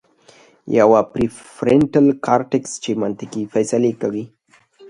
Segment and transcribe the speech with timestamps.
[0.77, 4.25] يوه پري فرنټل کارټيکس چې منطقي فېصلې کوي